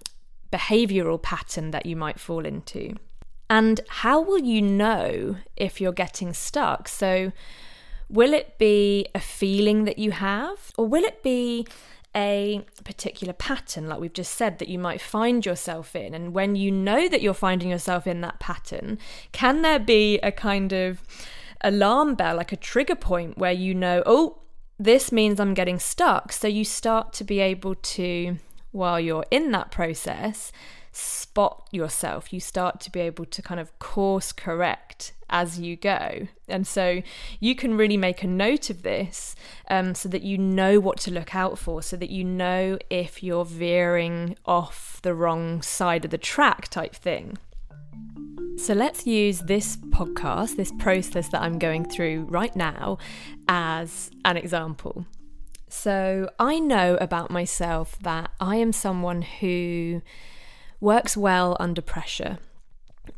behavioral 0.51 1.21
pattern 1.21 1.71
that 1.71 1.87
you 1.87 1.95
might 1.95 2.19
fall 2.19 2.45
into? 2.45 2.95
And 3.49 3.81
how 3.89 4.21
will 4.21 4.39
you 4.39 4.61
know 4.61 5.37
if 5.57 5.81
you're 5.81 5.91
getting 5.91 6.33
stuck? 6.33 6.87
So, 6.87 7.31
Will 8.09 8.33
it 8.33 8.57
be 8.59 9.07
a 9.15 9.19
feeling 9.19 9.85
that 9.85 9.97
you 9.97 10.11
have, 10.11 10.71
or 10.77 10.87
will 10.87 11.03
it 11.03 11.23
be 11.23 11.65
a 12.15 12.65
particular 12.83 13.33
pattern, 13.33 13.87
like 13.87 13.99
we've 13.99 14.13
just 14.13 14.35
said, 14.35 14.59
that 14.59 14.69
you 14.69 14.79
might 14.79 15.01
find 15.01 15.45
yourself 15.45 15.95
in? 15.95 16.13
And 16.13 16.33
when 16.33 16.55
you 16.55 16.71
know 16.71 17.09
that 17.09 17.21
you're 17.21 17.33
finding 17.33 17.69
yourself 17.69 18.07
in 18.07 18.21
that 18.21 18.39
pattern, 18.39 18.97
can 19.31 19.61
there 19.61 19.79
be 19.79 20.19
a 20.19 20.31
kind 20.31 20.71
of 20.71 21.03
alarm 21.61 22.15
bell, 22.15 22.37
like 22.37 22.51
a 22.51 22.57
trigger 22.57 22.95
point 22.95 23.37
where 23.37 23.51
you 23.51 23.73
know, 23.73 24.01
oh, 24.05 24.39
this 24.79 25.11
means 25.11 25.39
I'm 25.39 25.53
getting 25.53 25.79
stuck? 25.79 26.31
So 26.31 26.47
you 26.47 26.63
start 26.63 27.11
to 27.13 27.23
be 27.23 27.39
able 27.39 27.75
to, 27.75 28.37
while 28.71 28.99
you're 28.99 29.25
in 29.31 29.51
that 29.51 29.71
process, 29.71 30.51
spot 30.91 31.67
yourself. 31.71 32.31
You 32.31 32.39
start 32.39 32.79
to 32.81 32.91
be 32.91 33.01
able 33.01 33.25
to 33.25 33.41
kind 33.41 33.59
of 33.59 33.77
course 33.79 34.31
correct 34.31 35.11
as 35.29 35.59
you 35.59 35.75
go. 35.75 36.27
And 36.47 36.65
so 36.67 37.01
you 37.39 37.55
can 37.55 37.75
really 37.75 37.97
make 37.97 38.23
a 38.23 38.27
note 38.27 38.69
of 38.69 38.83
this 38.83 39.35
um, 39.69 39.95
so 39.95 40.09
that 40.09 40.21
you 40.21 40.37
know 40.37 40.79
what 40.79 40.97
to 40.99 41.11
look 41.11 41.35
out 41.35 41.57
for, 41.57 41.81
so 41.81 41.97
that 41.97 42.09
you 42.09 42.23
know 42.23 42.77
if 42.89 43.23
you're 43.23 43.45
veering 43.45 44.37
off 44.45 44.99
the 45.01 45.13
wrong 45.13 45.61
side 45.61 46.05
of 46.05 46.11
the 46.11 46.17
track 46.17 46.67
type 46.69 46.95
thing. 46.95 47.37
So 48.57 48.73
let's 48.73 49.05
use 49.05 49.39
this 49.39 49.75
podcast, 49.77 50.55
this 50.55 50.71
process 50.79 51.29
that 51.29 51.41
I'm 51.41 51.59
going 51.59 51.85
through 51.89 52.25
right 52.29 52.55
now, 52.55 52.97
as 53.47 54.11
an 54.23 54.37
example. 54.37 55.05
So 55.67 56.29
I 56.39 56.59
know 56.59 56.95
about 57.01 57.31
myself 57.31 57.99
that 57.99 58.31
I 58.39 58.55
am 58.57 58.71
someone 58.71 59.23
who 59.23 60.01
works 60.79 61.17
well 61.17 61.57
under 61.59 61.81
pressure. 61.81 62.37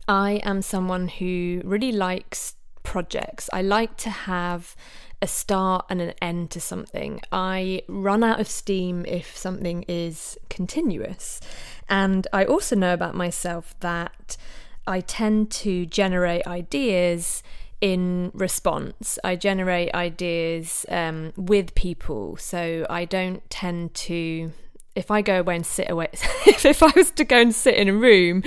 I 0.08 0.42
am 0.44 0.62
someone 0.62 1.08
who 1.08 1.62
really 1.64 1.92
likes 1.92 2.56
projects. 2.84 3.50
I 3.52 3.62
like 3.62 3.98
to 3.98 4.10
have 4.10 4.76
a 5.22 5.28
start 5.28 5.86
and 5.90 6.00
an 6.02 6.14
end 6.22 6.52
to 6.52 6.62
something. 6.62 7.22
I 7.32 7.82
run 7.88 8.24
out 8.24 8.40
of 8.40 8.48
steam 8.48 9.06
if 9.06 9.36
something 9.36 9.84
is 9.88 10.38
continuous. 10.50 11.42
And 11.90 12.28
I 12.32 12.46
also 12.46 12.76
know 12.76 12.94
about 12.94 13.16
myself 13.16 13.76
that 13.80 14.38
I 14.86 15.02
tend 15.02 15.52
to 15.52 15.86
generate 15.86 16.46
ideas 16.48 17.44
in 17.82 18.32
response. 18.34 19.20
I 19.24 19.36
generate 19.36 19.94
ideas 19.94 20.86
um, 20.90 21.34
with 21.36 21.76
people. 21.76 22.38
So 22.38 22.86
I 22.90 23.06
don't 23.06 23.48
tend 23.50 23.94
to 23.96 24.52
if 24.98 25.12
I 25.12 25.22
go 25.22 25.40
away 25.40 25.56
and 25.56 25.66
sit 25.66 25.90
away, 25.90 26.10
if, 26.48 26.66
if 26.66 26.82
I 26.82 26.92
was 26.96 27.12
to 27.12 27.24
go 27.24 27.40
and 27.40 27.54
sit 27.54 27.76
in 27.76 27.88
a 27.88 27.94
room 27.94 28.42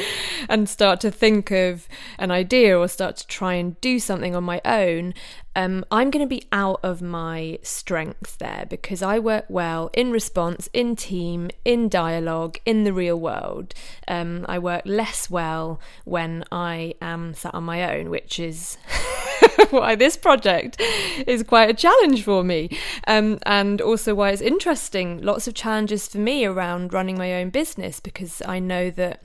and 0.48 0.68
start 0.68 1.00
to 1.02 1.10
think 1.10 1.52
of 1.52 1.88
an 2.18 2.32
idea 2.32 2.76
or 2.76 2.88
start 2.88 3.16
to 3.18 3.26
try 3.28 3.54
and 3.54 3.80
do 3.80 4.00
something 4.00 4.34
on 4.34 4.42
my 4.42 4.60
own, 4.64 5.14
um, 5.54 5.84
I'm 5.92 6.10
going 6.10 6.24
to 6.24 6.28
be 6.28 6.48
out 6.50 6.80
of 6.82 7.00
my 7.00 7.60
strength 7.62 8.38
there 8.38 8.66
because 8.68 9.00
I 9.00 9.20
work 9.20 9.44
well 9.48 9.90
in 9.94 10.10
response, 10.10 10.68
in 10.72 10.96
team, 10.96 11.50
in 11.64 11.88
dialogue, 11.88 12.58
in 12.66 12.82
the 12.82 12.92
real 12.92 13.18
world. 13.18 13.72
Um, 14.08 14.44
I 14.48 14.58
work 14.58 14.82
less 14.84 15.30
well 15.30 15.80
when 16.04 16.44
I 16.50 16.94
am 17.00 17.32
sat 17.34 17.54
on 17.54 17.62
my 17.62 17.96
own, 17.96 18.10
which 18.10 18.40
is. 18.40 18.76
why 19.70 19.94
this 19.94 20.16
project 20.16 20.80
is 21.26 21.42
quite 21.42 21.70
a 21.70 21.74
challenge 21.74 22.24
for 22.24 22.44
me, 22.44 22.78
um, 23.06 23.38
and 23.44 23.80
also 23.80 24.14
why 24.14 24.30
it's 24.30 24.42
interesting. 24.42 25.20
Lots 25.22 25.46
of 25.46 25.54
challenges 25.54 26.08
for 26.08 26.18
me 26.18 26.44
around 26.44 26.92
running 26.92 27.18
my 27.18 27.34
own 27.34 27.50
business 27.50 28.00
because 28.00 28.42
I 28.46 28.58
know 28.58 28.90
that. 28.90 29.20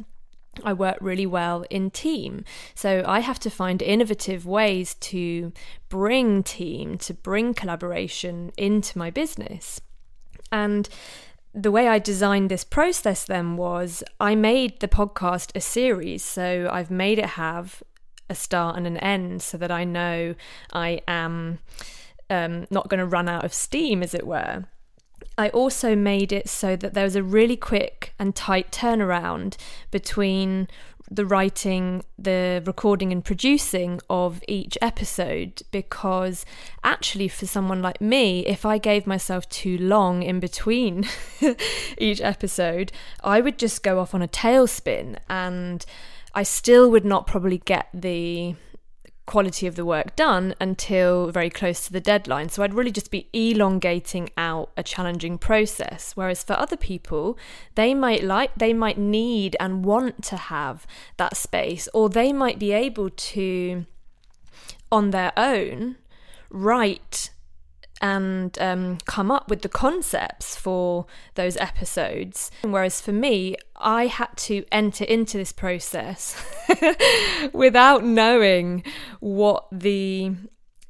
I 0.63 0.71
work 0.71 0.99
really 1.01 1.25
well 1.25 1.65
in 1.69 1.91
team. 1.91 2.45
So 2.75 3.03
I 3.05 3.19
have 3.19 3.39
to 3.39 3.49
find 3.49 3.81
innovative 3.81 4.45
ways 4.45 4.93
to 5.01 5.51
bring 5.89 6.43
team, 6.43 6.97
to 6.99 7.13
bring 7.13 7.53
collaboration 7.53 8.53
into 8.55 8.97
my 8.97 9.09
business. 9.09 9.81
And 10.53 10.87
the 11.53 11.71
way 11.71 11.89
I 11.89 11.99
designed 11.99 12.49
this 12.49 12.63
process 12.63 13.25
then 13.25 13.57
was 13.57 14.01
I 14.19 14.35
made 14.35 14.79
the 14.79 14.87
podcast 14.87 15.51
a 15.55 15.61
series. 15.61 16.23
So 16.23 16.69
I've 16.71 16.89
made 16.89 17.19
it 17.19 17.31
have 17.31 17.83
a 18.29 18.35
start 18.35 18.77
and 18.77 18.87
an 18.87 18.97
end 18.97 19.41
so 19.41 19.57
that 19.57 19.71
I 19.71 19.83
know 19.83 20.35
I 20.73 21.01
am 21.07 21.59
um, 22.29 22.67
not 22.69 22.89
going 22.89 22.99
to 22.99 23.05
run 23.05 23.29
out 23.29 23.45
of 23.45 23.53
steam, 23.53 24.01
as 24.01 24.13
it 24.13 24.25
were. 24.25 24.65
I 25.37 25.49
also 25.49 25.95
made 25.95 26.31
it 26.31 26.47
so 26.47 26.75
that 26.75 26.93
there 26.93 27.03
was 27.03 27.15
a 27.15 27.23
really 27.23 27.57
quick 27.57 28.13
and 28.17 28.35
tight 28.35 28.71
turnaround 28.71 29.57
between 29.91 30.67
the 31.09 31.25
writing, 31.25 32.03
the 32.17 32.63
recording, 32.65 33.11
and 33.11 33.23
producing 33.23 34.01
of 34.09 34.43
each 34.47 34.77
episode 34.81 35.61
because 35.71 36.45
actually, 36.83 37.27
for 37.27 37.45
someone 37.45 37.81
like 37.81 38.01
me, 38.01 38.45
if 38.45 38.65
I 38.65 38.77
gave 38.77 39.05
myself 39.05 39.47
too 39.49 39.77
long 39.77 40.23
in 40.23 40.39
between 40.39 41.07
each 41.97 42.21
episode, 42.21 42.91
I 43.23 43.41
would 43.41 43.57
just 43.59 43.83
go 43.83 43.99
off 43.99 44.15
on 44.15 44.21
a 44.21 44.27
tailspin 44.27 45.17
and 45.29 45.85
I 46.33 46.43
still 46.43 46.89
would 46.91 47.05
not 47.05 47.27
probably 47.27 47.59
get 47.59 47.87
the 47.93 48.55
quality 49.25 49.65
of 49.65 49.75
the 49.75 49.85
work 49.85 50.15
done 50.15 50.53
until 50.59 51.31
very 51.31 51.49
close 51.49 51.85
to 51.85 51.93
the 51.93 51.99
deadline. 51.99 52.49
So 52.49 52.63
I'd 52.63 52.73
really 52.73 52.91
just 52.91 53.11
be 53.11 53.27
elongating 53.33 54.29
out 54.37 54.71
a 54.77 54.83
challenging 54.83 55.37
process. 55.37 56.11
Whereas 56.15 56.43
for 56.43 56.53
other 56.53 56.77
people, 56.77 57.37
they 57.75 57.93
might 57.93 58.23
like, 58.23 58.53
they 58.55 58.73
might 58.73 58.97
need 58.97 59.55
and 59.59 59.83
want 59.83 60.23
to 60.25 60.37
have 60.37 60.85
that 61.17 61.35
space, 61.37 61.89
or 61.93 62.09
they 62.09 62.31
might 62.31 62.59
be 62.59 62.71
able 62.71 63.09
to, 63.09 63.85
on 64.91 65.11
their 65.11 65.33
own, 65.35 65.97
write 66.49 67.31
and 68.01 68.57
um, 68.59 68.97
come 69.05 69.31
up 69.31 69.49
with 69.49 69.61
the 69.61 69.69
concepts 69.69 70.55
for 70.55 71.05
those 71.35 71.57
episodes. 71.57 72.51
Whereas 72.61 73.01
for 73.01 73.11
me, 73.11 73.55
I 73.77 74.07
had 74.07 74.35
to 74.37 74.65
enter 74.71 75.05
into 75.05 75.37
this 75.37 75.51
process 75.51 76.43
without 77.53 78.03
knowing 78.03 78.83
what 79.19 79.67
the 79.71 80.33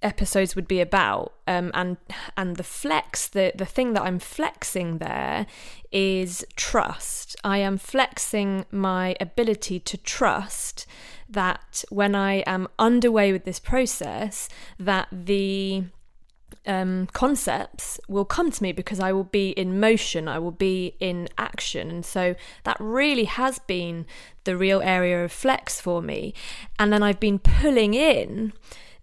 episodes 0.02 0.56
would 0.56 0.68
be 0.68 0.80
about 0.82 1.34
um, 1.48 1.72
and 1.74 1.98
and 2.38 2.58
the 2.58 2.64
flex 2.64 3.28
the 3.28 3.52
the 3.56 3.66
thing 3.66 3.94
that 3.94 4.04
I'm 4.04 4.20
flexing 4.20 5.00
there 5.00 5.48
is 5.92 6.46
trust 6.56 7.36
I 7.44 7.58
am 7.58 7.80
flexing 7.80 8.66
my 8.72 9.16
ability 9.20 9.80
to 9.80 9.98
trust 9.98 10.86
that 11.28 11.84
when 11.90 12.14
I 12.14 12.36
am 12.46 12.68
underway 12.78 13.32
with 13.32 13.46
this 13.46 13.60
process 13.60 14.48
that 14.78 15.08
the 15.12 15.86
um, 16.68 17.08
concepts 17.14 18.00
will 18.08 18.26
come 18.26 18.52
to 18.52 18.64
me 18.64 18.72
because 18.72 19.00
I 19.00 19.12
will 19.12 19.24
be 19.24 19.50
in 19.52 19.80
motion, 19.80 20.28
I 20.28 20.40
will 20.40 20.52
be 20.52 20.96
in 21.00 21.28
action. 21.38 21.90
And 21.90 22.06
so 22.06 22.36
that 22.64 22.78
really 22.80 23.26
has 23.26 23.60
been 23.60 24.06
the 24.44 24.58
real 24.58 24.82
area 24.82 25.24
of 25.24 25.32
flex 25.32 25.80
for 25.82 26.02
me. 26.02 26.34
And 26.80 26.92
then 26.92 27.04
I've 27.04 27.20
been 27.20 27.40
pulling 27.40 27.94
in 27.94 28.54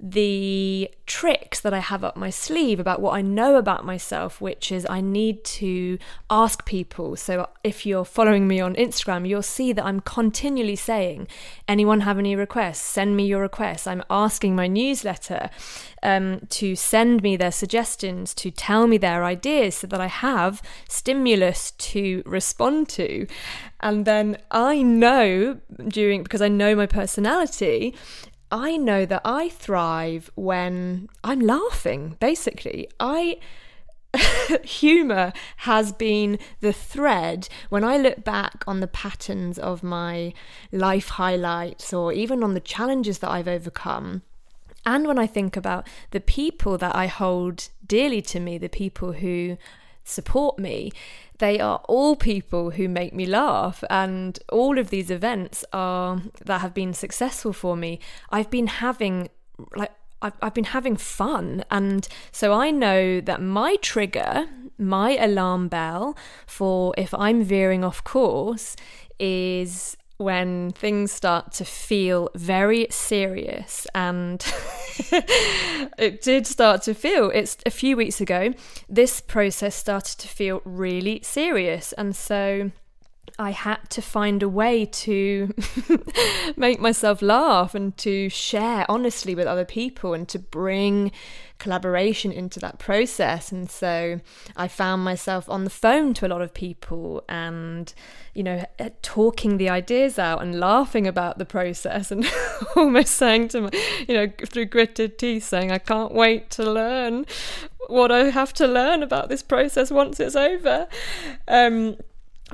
the 0.04 0.90
tricks 1.06 1.60
that 1.60 1.72
I 1.72 1.78
have 1.78 2.02
up 2.02 2.16
my 2.16 2.28
sleeve 2.28 2.80
about 2.80 3.00
what 3.00 3.14
I 3.14 3.22
know 3.22 3.54
about 3.54 3.84
myself, 3.84 4.40
which 4.40 4.72
is 4.72 4.84
I 4.90 5.00
need 5.00 5.44
to 5.44 5.96
ask 6.28 6.66
people. 6.66 7.14
So 7.14 7.48
if 7.62 7.86
you're 7.86 8.04
following 8.04 8.48
me 8.48 8.60
on 8.60 8.74
Instagram, 8.74 9.28
you'll 9.28 9.42
see 9.42 9.72
that 9.72 9.84
I'm 9.84 10.00
continually 10.00 10.74
saying, 10.74 11.28
anyone 11.68 12.00
have 12.00 12.18
any 12.18 12.34
requests? 12.34 12.80
Send 12.80 13.16
me 13.16 13.26
your 13.26 13.42
requests. 13.42 13.86
I'm 13.86 14.02
asking 14.10 14.56
my 14.56 14.66
newsletter 14.66 15.50
um, 16.02 16.40
to 16.50 16.74
send 16.74 17.22
me 17.22 17.36
their 17.36 17.52
suggestions, 17.52 18.34
to 18.34 18.50
tell 18.50 18.88
me 18.88 18.98
their 18.98 19.22
ideas 19.22 19.76
so 19.76 19.86
that 19.86 20.00
I 20.00 20.08
have 20.08 20.60
stimulus 20.88 21.70
to 21.70 22.24
respond 22.26 22.88
to. 22.90 23.28
And 23.78 24.04
then 24.04 24.38
I 24.50 24.82
know 24.82 25.58
during, 25.86 26.24
because 26.24 26.42
I 26.42 26.48
know 26.48 26.74
my 26.74 26.86
personality, 26.86 27.94
I 28.52 28.76
know 28.76 29.06
that 29.06 29.22
I 29.24 29.48
thrive 29.48 30.30
when 30.34 31.08
I'm 31.24 31.40
laughing, 31.40 32.16
basically. 32.20 32.88
I. 33.00 33.38
humor 34.62 35.32
has 35.56 35.90
been 35.90 36.38
the 36.60 36.74
thread 36.74 37.48
when 37.70 37.82
I 37.82 37.96
look 37.96 38.22
back 38.24 38.62
on 38.66 38.80
the 38.80 38.86
patterns 38.86 39.58
of 39.58 39.82
my 39.82 40.34
life 40.70 41.08
highlights 41.08 41.94
or 41.94 42.12
even 42.12 42.44
on 42.44 42.52
the 42.52 42.60
challenges 42.60 43.20
that 43.20 43.30
I've 43.30 43.48
overcome. 43.48 44.20
And 44.84 45.06
when 45.06 45.18
I 45.18 45.26
think 45.26 45.56
about 45.56 45.86
the 46.10 46.20
people 46.20 46.76
that 46.76 46.94
I 46.94 47.06
hold 47.06 47.70
dearly 47.86 48.20
to 48.20 48.38
me, 48.38 48.58
the 48.58 48.68
people 48.68 49.12
who 49.12 49.56
support 50.04 50.58
me, 50.58 50.92
they 51.38 51.58
are 51.58 51.80
all 51.88 52.14
people 52.14 52.70
who 52.70 52.88
make 52.88 53.12
me 53.12 53.26
laugh 53.26 53.82
and 53.90 54.38
all 54.50 54.78
of 54.78 54.90
these 54.90 55.10
events 55.10 55.64
are 55.72 56.22
that 56.44 56.60
have 56.60 56.74
been 56.74 56.94
successful 56.94 57.52
for 57.52 57.76
me. 57.76 57.98
I've 58.30 58.50
been 58.50 58.68
having 58.68 59.28
like 59.76 59.92
I've, 60.22 60.54
been 60.54 60.64
having 60.64 60.96
fun 60.96 61.64
and 61.70 62.06
so 62.30 62.52
i 62.52 62.70
know 62.70 63.20
that 63.20 63.42
my 63.42 63.76
trigger 63.82 64.46
my 64.78 65.16
alarm 65.16 65.66
bell 65.66 66.16
for 66.46 66.94
if 66.96 67.12
i'm 67.14 67.42
veering 67.42 67.82
off 67.82 68.04
course 68.04 68.76
is 69.18 69.96
when 70.22 70.72
things 70.72 71.12
start 71.12 71.52
to 71.52 71.64
feel 71.64 72.30
very 72.34 72.86
serious 72.90 73.86
and 73.94 74.44
it 75.98 76.22
did 76.22 76.46
start 76.46 76.82
to 76.82 76.94
feel 76.94 77.30
it's 77.30 77.56
a 77.66 77.70
few 77.70 77.96
weeks 77.96 78.20
ago 78.20 78.52
this 78.88 79.20
process 79.20 79.74
started 79.74 80.18
to 80.18 80.28
feel 80.28 80.60
really 80.64 81.20
serious. 81.22 81.92
And 81.94 82.14
so 82.14 82.70
I 83.42 83.50
had 83.50 83.90
to 83.90 84.00
find 84.00 84.42
a 84.42 84.48
way 84.48 84.86
to 84.86 85.52
make 86.56 86.80
myself 86.80 87.20
laugh 87.20 87.74
and 87.74 87.96
to 87.98 88.28
share 88.28 88.86
honestly 88.88 89.34
with 89.34 89.46
other 89.46 89.64
people 89.64 90.14
and 90.14 90.28
to 90.28 90.38
bring 90.38 91.10
collaboration 91.58 92.32
into 92.32 92.58
that 92.60 92.78
process. 92.78 93.52
And 93.52 93.70
so 93.70 94.20
I 94.56 94.68
found 94.68 95.04
myself 95.04 95.48
on 95.48 95.64
the 95.64 95.70
phone 95.70 96.14
to 96.14 96.26
a 96.26 96.28
lot 96.28 96.42
of 96.42 96.54
people 96.54 97.24
and, 97.28 97.92
you 98.34 98.42
know, 98.42 98.64
eh, 98.78 98.90
talking 99.02 99.58
the 99.58 99.68
ideas 99.68 100.18
out 100.18 100.42
and 100.42 100.58
laughing 100.58 101.06
about 101.06 101.38
the 101.38 101.44
process 101.44 102.10
and 102.10 102.24
almost 102.76 103.14
saying 103.14 103.48
to 103.48 103.62
my, 103.62 103.70
you 104.08 104.14
know, 104.14 104.32
through 104.46 104.66
gritted 104.66 105.18
teeth, 105.18 105.44
saying, 105.44 105.70
I 105.70 105.78
can't 105.78 106.12
wait 106.12 106.50
to 106.50 106.70
learn 106.70 107.26
what 107.88 108.10
I 108.12 108.30
have 108.30 108.52
to 108.54 108.66
learn 108.66 109.02
about 109.02 109.28
this 109.28 109.42
process 109.42 109.90
once 109.90 110.20
it's 110.20 110.36
over. 110.36 110.88
Um, 111.48 111.96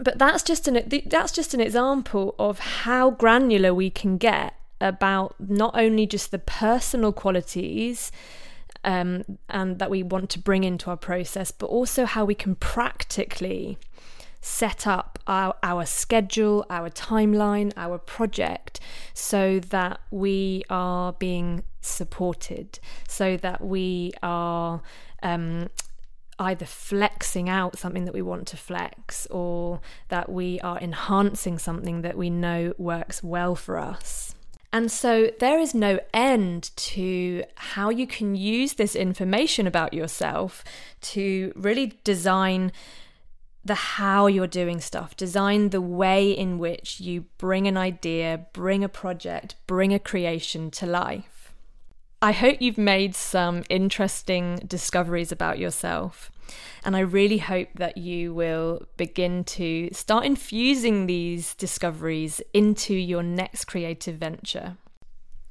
but 0.03 0.19
that's 0.19 0.43
just 0.43 0.69
an 0.69 1.03
that's 1.07 1.33
just 1.33 1.55
an 1.55 1.61
example 1.61 2.35
of 2.39 2.59
how 2.59 3.11
granular 3.11 3.73
we 3.75 3.91
can 3.91 4.19
get 4.19 4.55
about 4.81 5.35
not 5.41 5.75
only 5.77 6.07
just 6.07 6.31
the 6.31 6.39
personal 6.39 7.13
qualities 7.13 8.13
um, 8.85 9.25
and 9.49 9.79
that 9.79 9.91
we 9.91 10.03
want 10.03 10.31
to 10.31 10.39
bring 10.39 10.65
into 10.65 10.91
our 10.91 10.97
process, 10.97 11.51
but 11.51 11.67
also 11.67 12.05
how 12.05 12.25
we 12.25 12.35
can 12.35 12.55
practically 12.55 13.79
set 14.41 14.87
up 14.87 15.19
our, 15.27 15.55
our 15.63 15.85
schedule, 15.85 16.65
our 16.71 16.89
timeline, 16.89 17.73
our 17.77 17.99
project, 17.99 18.79
so 19.15 19.59
that 19.59 20.01
we 20.11 20.63
are 20.71 21.13
being 21.15 21.65
supported, 21.81 22.79
so 23.09 23.37
that 23.37 23.65
we 23.65 24.13
are 24.23 24.81
um, 25.23 25.69
either 26.39 26.67
flexing 26.67 27.49
out 27.49 27.79
something 27.79 28.05
that 28.05 28.15
we 28.15 28.23
want 28.23 28.47
to 28.49 28.57
flex 28.57 29.27
or 29.27 29.81
that 30.09 30.31
we 30.31 30.61
are 30.61 30.79
enhancing 30.79 31.59
something 31.59 32.03
that 32.03 32.17
we 32.17 32.31
know 32.31 32.73
works 32.79 33.23
well 33.23 33.55
for 33.55 33.79
us. 33.79 34.35
And 34.73 34.91
so 34.91 35.31
there 35.41 35.59
is 35.59 35.75
no 35.75 35.99
end 36.13 36.71
to 36.77 37.43
how 37.57 37.89
you 37.89 38.07
can 38.07 38.35
use 38.35 38.75
this 38.75 38.95
information 38.95 39.67
about 39.67 39.95
yourself 39.95 40.63
to 41.01 41.53
really 41.57 41.99
design 42.05 42.73
the 43.65 43.75
how 43.75 44.27
you're 44.27 44.47
doing 44.47 44.81
stuff, 44.81 45.17
design 45.17 45.71
the 45.71 45.81
way 45.81 46.31
in 46.31 46.59
which 46.59 47.01
you 47.01 47.27
bring 47.39 47.67
an 47.67 47.77
idea, 47.77 48.47
bring 48.53 48.85
a 48.85 48.89
project, 48.89 49.57
bring 49.67 49.93
a 49.95 49.99
creation 49.99 50.71
to 50.71 50.87
life. 50.87 51.38
I 52.21 52.33
hope 52.33 52.61
you've 52.61 52.79
made 52.79 53.15
some 53.15 53.63
interesting 53.69 54.57
discoveries 54.67 55.31
about 55.31 55.61
yourself. 55.61 56.33
And 56.85 56.97
I 56.97 57.01
really 57.01 57.39
hope 57.39 57.69
that 57.77 57.97
you 57.97 58.35
will 58.35 58.83
begin 58.97 59.45
to 59.45 59.91
start 59.93 60.25
infusing 60.25 61.07
these 61.07 61.55
discoveries 61.55 62.41
into 62.53 62.95
your 62.95 63.23
next 63.23 63.67
creative 63.67 64.17
venture. 64.17 64.79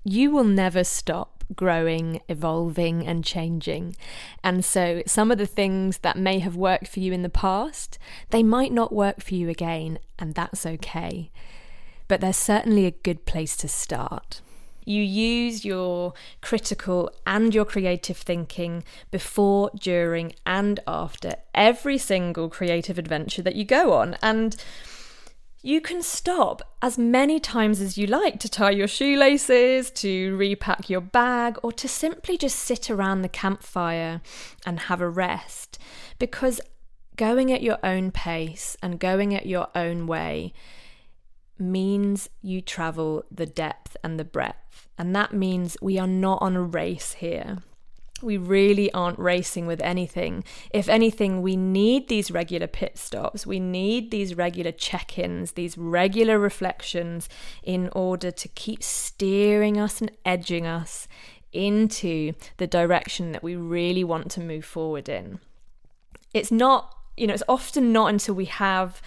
You 0.03 0.32
will 0.32 0.43
never 0.43 0.84
stop 0.84 1.45
growing, 1.56 2.21
evolving, 2.27 3.08
and 3.08 3.23
changing. 3.23 3.95
And 4.43 4.65
so, 4.65 5.03
some 5.08 5.32
of 5.32 5.38
the 5.38 5.45
things 5.45 5.99
that 5.99 6.17
may 6.17 6.39
have 6.39 6.58
worked 6.58 6.89
for 6.89 6.99
you 6.99 7.13
in 7.13 7.21
the 7.21 7.30
past, 7.30 7.97
they 8.32 8.43
might 8.43 8.73
not 8.73 8.91
work 8.91 9.21
for 9.21 9.36
you 9.36 9.47
again, 9.47 9.99
and 10.19 10.36
that's 10.36 10.65
okay. 10.65 11.32
But 12.10 12.19
they're 12.19 12.34
certainly 12.34 12.86
a 12.86 12.91
good 12.91 13.25
place 13.25 13.56
to 13.58 13.69
start 13.69 14.41
you 14.88 15.04
use 15.04 15.65
your 15.65 16.13
critical 16.41 17.12
and 17.26 17.54
your 17.54 17.65
creative 17.65 18.17
thinking 18.17 18.84
before, 19.12 19.69
during, 19.80 20.34
and 20.45 20.80
after 20.88 21.36
every 21.54 21.97
single 21.97 22.50
creative 22.50 22.97
adventure 22.97 23.41
that 23.41 23.56
you 23.56 23.65
go 23.65 23.93
on. 23.93 24.15
And 24.21 24.56
you 25.62 25.82
can 25.82 26.02
stop 26.02 26.62
as 26.82 26.97
many 26.97 27.39
times 27.39 27.82
as 27.82 27.97
you 27.97 28.08
like 28.08 28.39
to 28.39 28.47
tie 28.50 28.71
your 28.71 28.88
shoelaces, 28.88 29.91
to 29.91 30.38
repack 30.38 30.89
your 30.89 31.02
bag, 31.02 31.58
or 31.62 31.73
to 31.73 31.88
simply 31.88 32.38
just 32.38 32.58
sit 32.58 32.89
around 32.89 33.21
the 33.21 33.30
campfire 33.30 34.21
and 34.65 34.82
have 34.82 35.02
a 35.02 35.10
rest. 35.10 35.78
Because 36.19 36.62
going 37.17 37.52
at 37.52 37.62
your 37.63 37.80
own 37.84 38.12
pace 38.12 38.78
and 38.82 39.00
going 39.00 39.34
at 39.34 39.45
your 39.45 39.67
own 39.76 40.08
way 40.08 40.54
means 41.60 42.30
you 42.41 42.62
travel 42.62 43.26
the 43.32 43.45
depth 43.45 43.97
and 44.04 44.19
the 44.19 44.23
breadth. 44.23 44.66
And 44.97 45.15
that 45.15 45.33
means 45.33 45.77
we 45.81 45.97
are 45.99 46.07
not 46.07 46.41
on 46.41 46.55
a 46.55 46.62
race 46.62 47.13
here 47.13 47.60
we 48.21 48.38
really 48.38 48.91
aren't 48.93 49.19
racing 49.19 49.67
with 49.67 49.81
anything. 49.81 50.43
If 50.71 50.89
anything, 50.89 51.41
we 51.41 51.55
need 51.55 52.07
these 52.07 52.31
regular 52.31 52.67
pit 52.67 52.97
stops, 52.97 53.45
we 53.45 53.60
need 53.60 54.12
these 54.12 54.36
regular 54.36 54.71
check 54.71 55.17
ins, 55.19 55.53
these 55.53 55.77
regular 55.77 56.39
reflections 56.39 57.29
in 57.63 57.89
order 57.93 58.31
to 58.31 58.47
keep 58.49 58.83
steering 58.83 59.79
us 59.79 60.01
and 60.01 60.12
edging 60.25 60.65
us 60.65 61.07
into 61.53 62.33
the 62.57 62.67
direction 62.67 63.31
that 63.31 63.43
we 63.43 63.55
really 63.55 64.03
want 64.03 64.31
to 64.31 64.41
move 64.41 64.65
forward 64.65 65.07
in. 65.07 65.39
It's 66.33 66.51
not, 66.51 66.95
you 67.15 67.27
know, 67.27 67.33
it's 67.33 67.43
often 67.47 67.91
not 67.93 68.10
until 68.10 68.36
we 68.36 68.45
have 68.45 69.01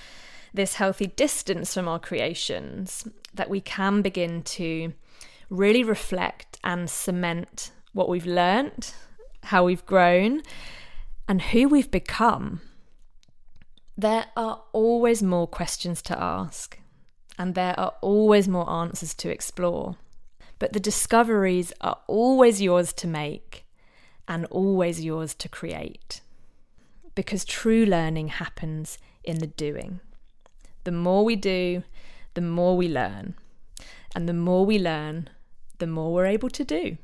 this 0.53 0.75
healthy 0.75 1.07
distance 1.07 1.75
from 1.75 1.87
our 1.87 1.99
creations 1.99 3.07
that 3.35 3.51
we 3.51 3.61
can 3.61 4.03
begin 4.03 4.43
to 4.43 4.93
really 5.51 5.85
reflect 5.85 6.59
and 6.65 6.89
cement 6.89 7.73
what 7.93 8.09
we've 8.09 8.27
learned, 8.27 8.93
how 9.45 9.65
we've 9.65 9.85
grown, 9.85 10.43
and 11.29 11.43
who 11.43 11.69
we've 11.69 11.91
become, 11.91 12.61
there 13.97 14.27
are 14.37 14.63
always 14.73 15.23
more 15.23 15.47
questions 15.47 16.01
to 16.03 16.19
ask, 16.19 16.79
and 17.39 17.55
there 17.55 17.79
are 17.79 17.95
always 18.01 18.49
more 18.49 18.69
answers 18.71 19.13
to 19.15 19.31
explore. 19.31 19.97
But 20.59 20.73
the 20.73 20.81
discoveries 20.81 21.73
are 21.81 21.99
always 22.07 22.63
yours 22.63 22.93
to 22.95 23.07
make 23.07 23.67
and 24.29 24.47
always 24.47 25.05
yours 25.05 25.35
to 25.35 25.49
create. 25.49 26.21
Because 27.15 27.45
true 27.45 27.85
learning 27.85 28.29
happens 28.29 28.99
in 29.25 29.39
the 29.39 29.47
doing. 29.47 30.01
The 30.85 30.93
more 30.93 31.25
we 31.25 31.37
do, 31.37 31.83
the 32.35 32.41
more 32.41 32.77
we 32.77 32.89
learn. 32.89 33.35
And 34.15 34.29
the 34.29 34.35
more 34.35 34.65
we 34.65 34.79
learn, 34.79 35.29
the 35.81 35.87
more 35.87 36.13
we're 36.13 36.27
able 36.27 36.51
to 36.51 36.65
do. 36.65 36.97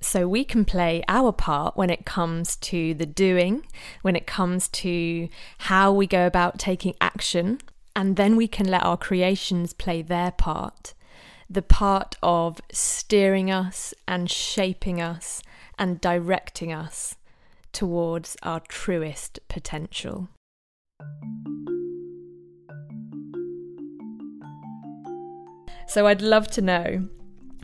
So 0.00 0.28
we 0.28 0.44
can 0.44 0.66
play 0.66 1.02
our 1.08 1.32
part 1.32 1.76
when 1.76 1.88
it 1.88 2.04
comes 2.04 2.56
to 2.56 2.92
the 2.92 3.06
doing, 3.06 3.64
when 4.02 4.14
it 4.14 4.26
comes 4.26 4.68
to 4.68 5.28
how 5.58 5.92
we 5.92 6.06
go 6.06 6.26
about 6.26 6.58
taking 6.58 6.94
action, 7.00 7.58
and 7.96 8.16
then 8.16 8.36
we 8.36 8.46
can 8.46 8.66
let 8.66 8.84
our 8.84 8.98
creations 8.98 9.72
play 9.72 10.02
their 10.02 10.30
part 10.30 10.92
the 11.48 11.62
part 11.62 12.16
of 12.22 12.60
steering 12.72 13.50
us 13.50 13.94
and 14.08 14.30
shaping 14.30 15.00
us 15.00 15.42
and 15.78 16.00
directing 16.00 16.72
us 16.72 17.16
towards 17.72 18.36
our 18.42 18.60
truest 18.60 19.40
potential. 19.48 20.28
So 25.86 26.06
I'd 26.06 26.22
love 26.22 26.48
to 26.52 26.62
know 26.62 27.08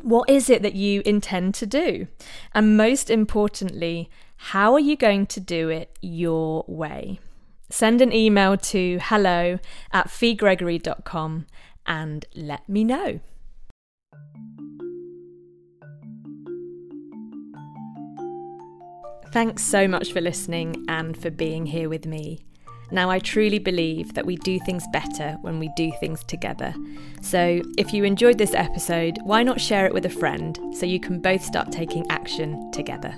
what 0.03 0.29
is 0.29 0.51
it 0.51 0.63
that 0.63 0.75
you 0.75 1.03
intend 1.05 1.55
to 1.57 1.67
do? 1.67 2.07
And 2.55 2.77
most 2.77 3.11
importantly, 3.11 4.11
how 4.37 4.73
are 4.75 4.81
you 4.81 4.97
going 4.97 5.27
to 5.27 5.41
do 5.41 5.69
it 5.69 5.97
your 6.01 6.65
way? 6.67 7.21
Send 7.69 8.01
an 8.01 8.13
email 8.13 8.57
to 8.57 8.99
hello 9.03 9.59
at 9.93 10.09
feegregory.com 10.09 11.47
and 11.87 12.25
let 12.35 12.69
me 12.69 12.85
know. 12.85 13.21
Thanks 19.33 19.63
so 19.63 19.87
much 19.87 20.13
for 20.13 20.21
listening 20.21 20.85
and 20.89 21.17
for 21.17 21.31
being 21.31 21.67
here 21.67 21.89
with 21.89 22.05
me. 22.05 22.41
Now, 22.92 23.11
I 23.11 23.18
truly 23.18 23.59
believe 23.59 24.14
that 24.14 24.26
we 24.26 24.37
do 24.37 24.59
things 24.61 24.85
better 24.92 25.37
when 25.42 25.59
we 25.59 25.70
do 25.76 25.92
things 26.00 26.24
together. 26.24 26.74
So, 27.22 27.62
if 27.79 27.92
you 27.92 28.05
enjoyed 28.05 28.38
this 28.38 28.55
episode, 28.55 29.18
why 29.24 29.42
not 29.42 29.61
share 29.61 29.87
it 29.87 29.94
with 29.94 30.07
a 30.07 30.11
friend 30.11 30.59
so 30.74 30.87
you 30.87 31.00
can 31.00 31.20
both 31.20 31.42
start 31.42 31.70
taking 31.70 32.05
action 32.11 32.70
together? 32.72 33.14